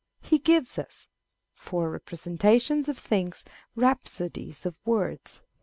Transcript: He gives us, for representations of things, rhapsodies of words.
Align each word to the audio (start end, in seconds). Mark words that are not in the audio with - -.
He 0.23 0.39
gives 0.39 0.79
us, 0.79 1.07
for 1.53 1.91
representations 1.91 2.89
of 2.89 2.97
things, 2.97 3.43
rhapsodies 3.75 4.65
of 4.65 4.73
words. 4.83 5.43